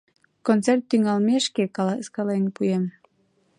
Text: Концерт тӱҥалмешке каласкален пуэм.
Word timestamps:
Концерт 0.47 0.83
тӱҥалмешке 0.89 1.63
каласкален 1.75 2.43
пуэм. 2.55 2.83